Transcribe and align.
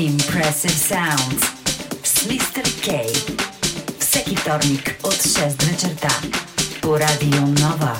Progressive 0.00 0.70
Sounds 0.70 1.42
z 2.02 2.26
Mr. 2.26 2.62
K. 2.84 3.06
Всеки 3.98 4.34
вторник 4.34 4.96
от 5.02 5.14
6 5.14 5.62
вечерта 5.62 6.10
по 6.80 6.98
Радио 6.98 7.40
Нова. 7.40 7.96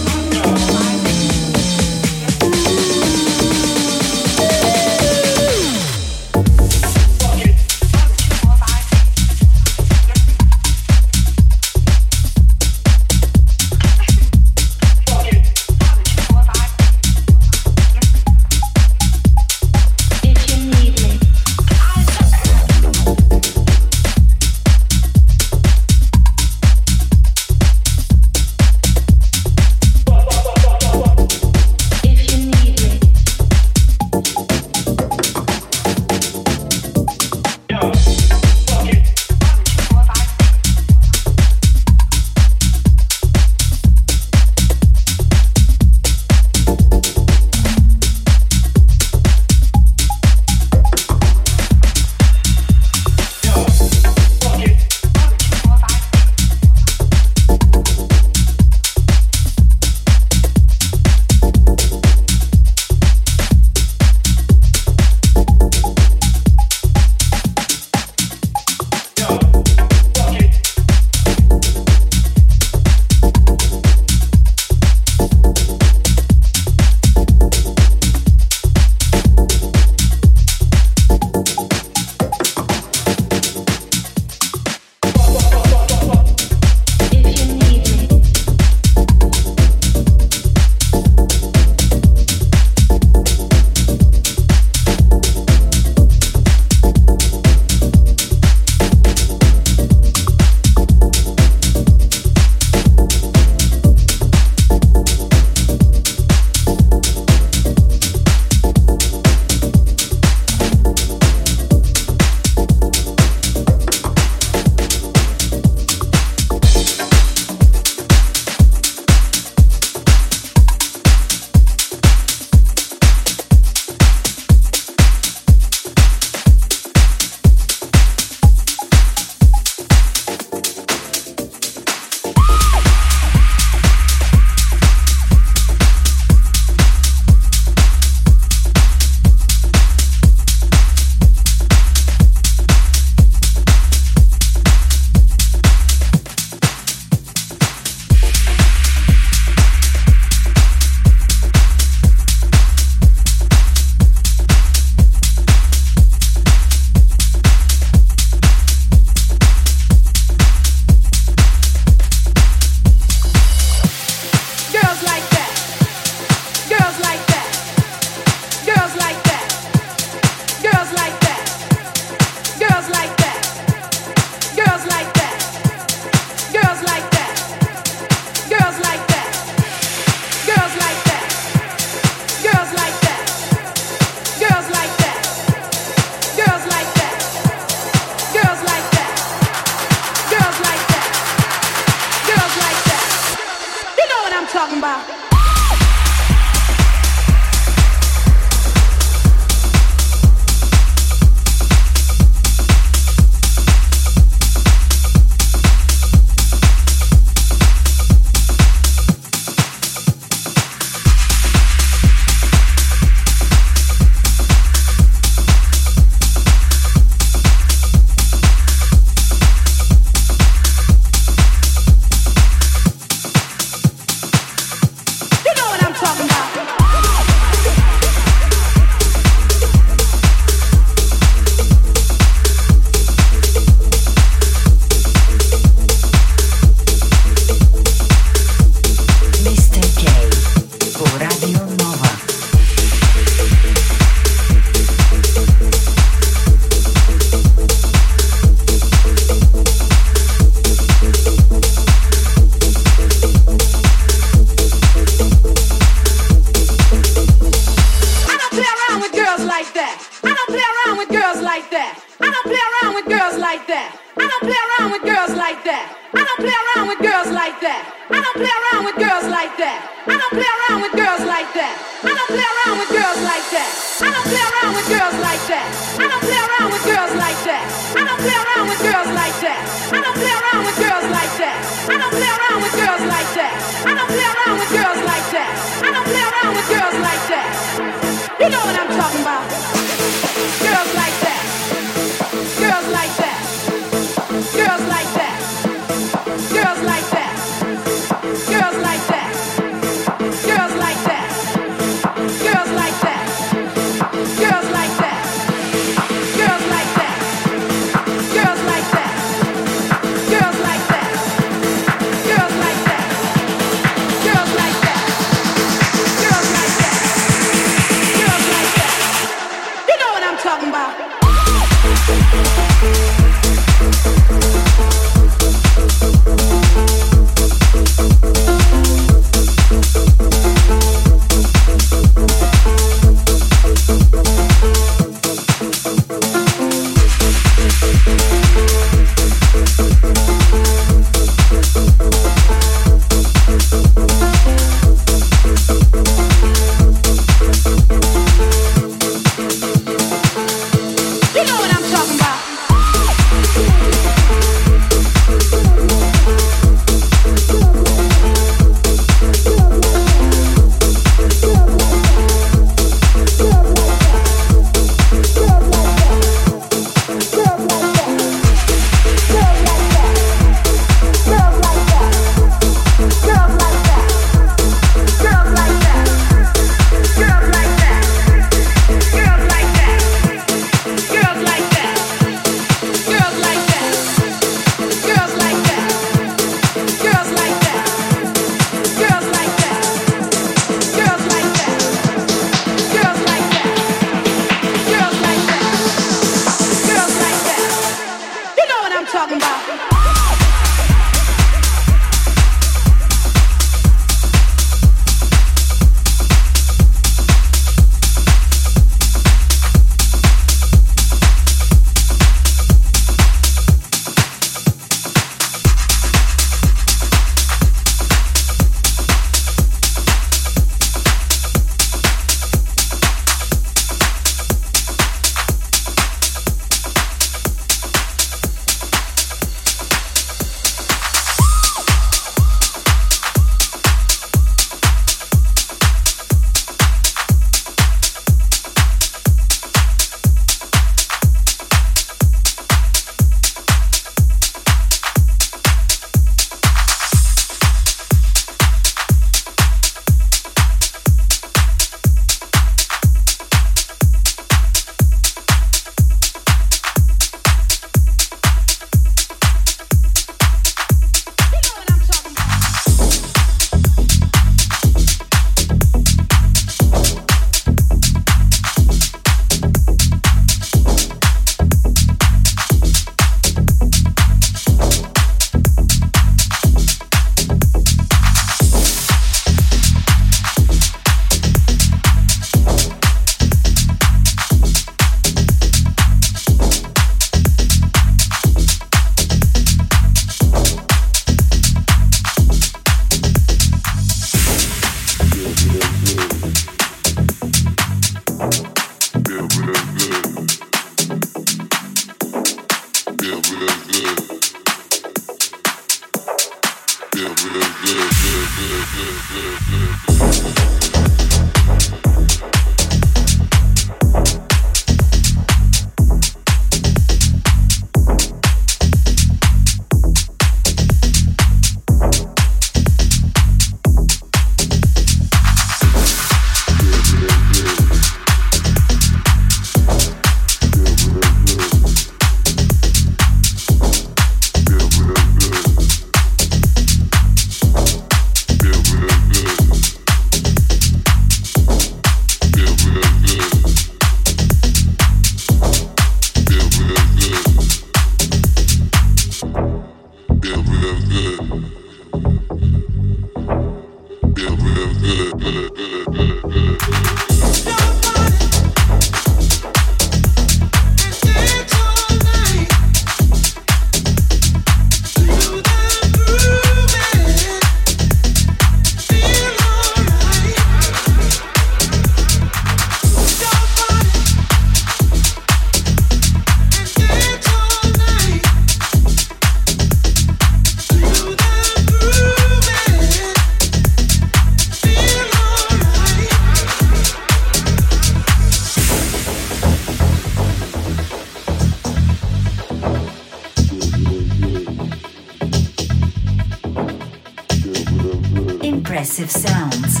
Progressive 599.18 599.48
Sounds 599.48 600.00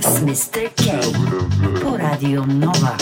z 0.00 0.20
Mr. 0.20 0.74
K 0.74 1.00
po 1.82 1.96
Radio 1.96 2.46
Nova. 2.46 2.96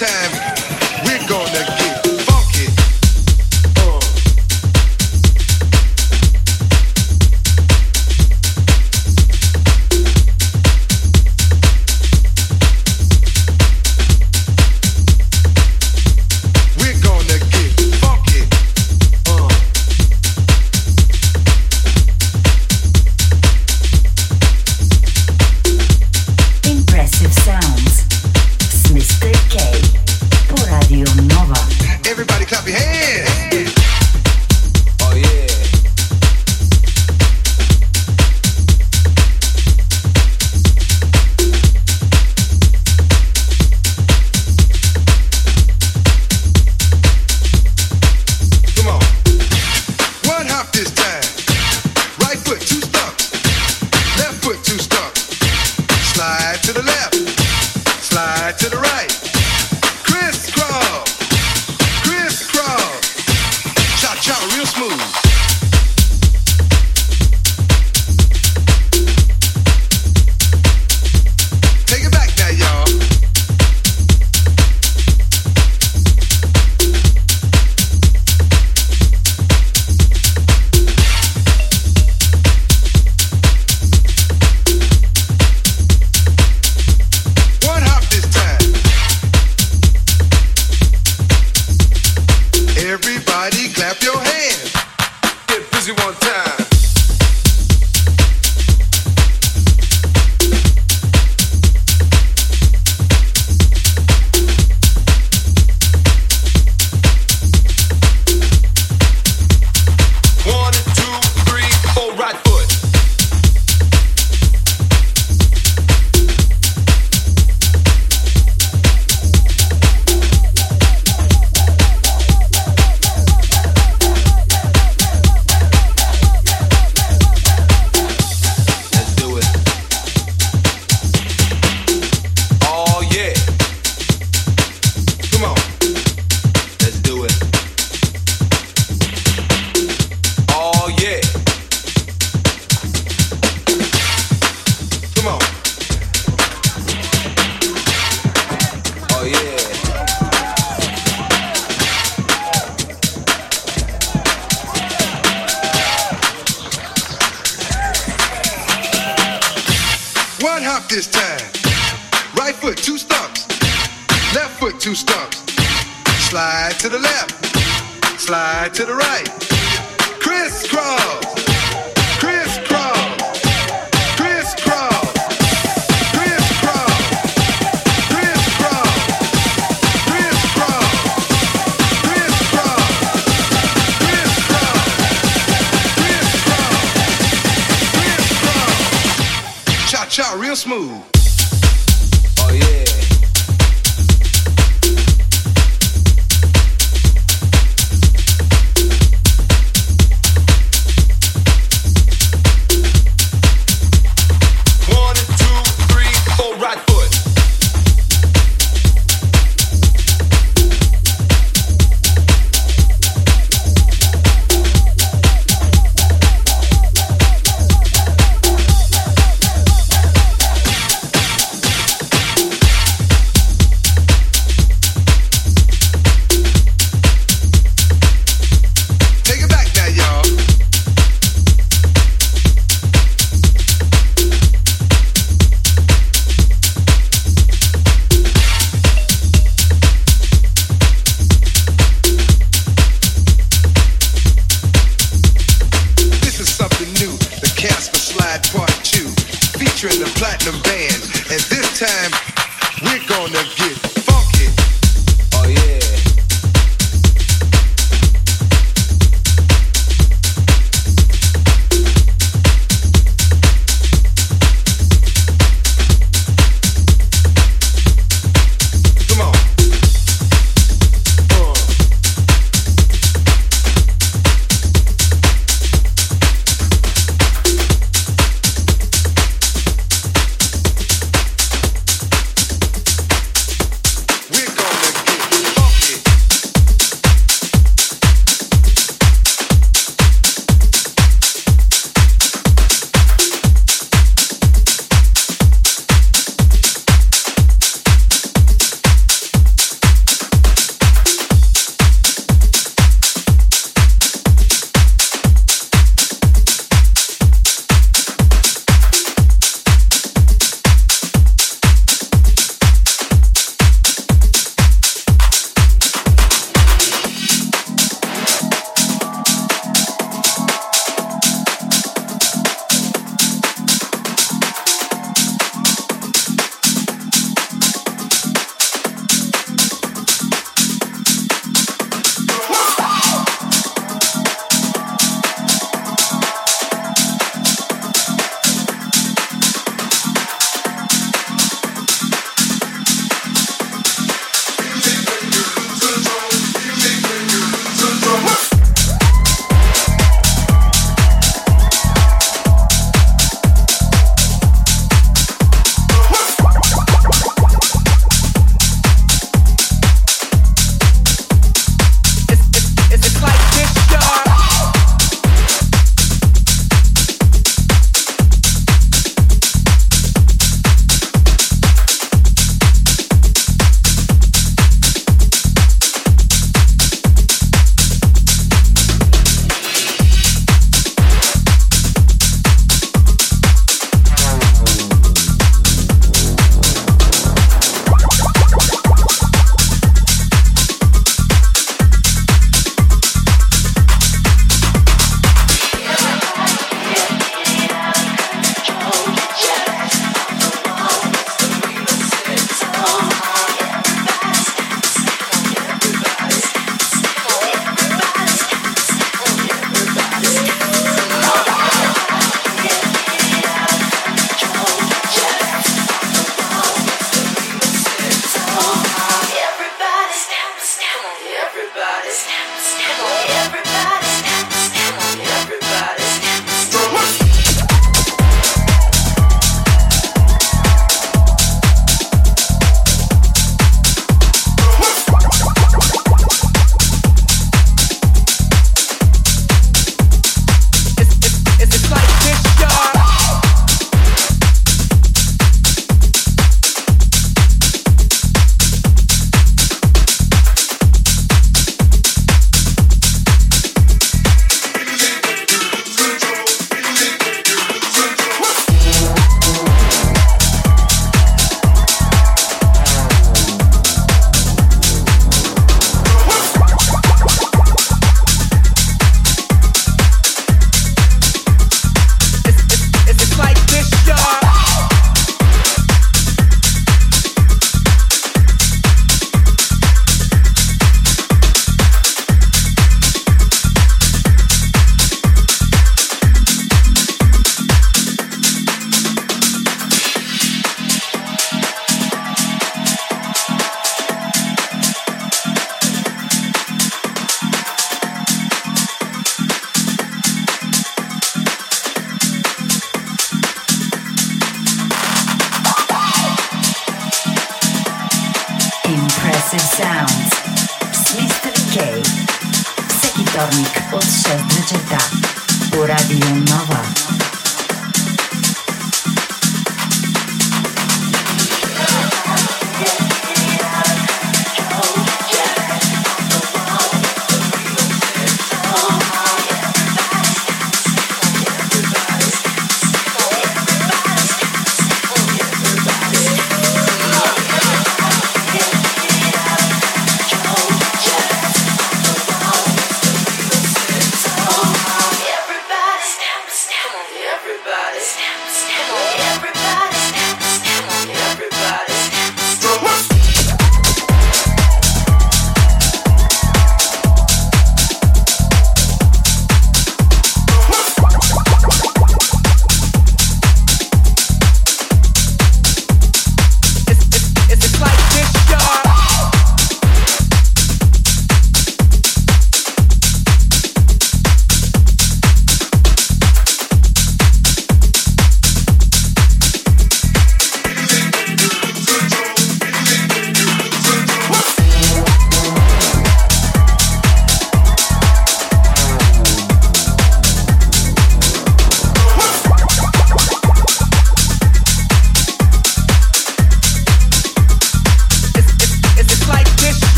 Time, 0.00 0.49